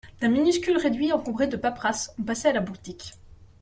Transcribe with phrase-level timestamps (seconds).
[0.19, 3.13] D’un minuscule réduit encombré de paperasses, on passait à la boutique